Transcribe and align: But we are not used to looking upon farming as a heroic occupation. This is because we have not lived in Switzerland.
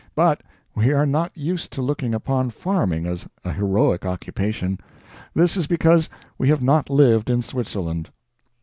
But 0.15 0.41
we 0.73 0.93
are 0.93 1.05
not 1.05 1.31
used 1.37 1.69
to 1.73 1.81
looking 1.83 2.15
upon 2.15 2.49
farming 2.49 3.05
as 3.05 3.27
a 3.45 3.53
heroic 3.53 4.03
occupation. 4.03 4.79
This 5.35 5.55
is 5.55 5.67
because 5.67 6.09
we 6.39 6.49
have 6.49 6.63
not 6.63 6.89
lived 6.89 7.29
in 7.29 7.43
Switzerland. 7.43 8.09